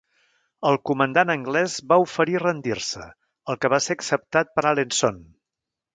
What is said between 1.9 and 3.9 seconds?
va oferir rendir-se, el que va